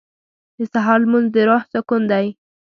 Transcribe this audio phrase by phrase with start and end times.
[0.57, 2.25] •د سهار لمونځ د روح سکون دی.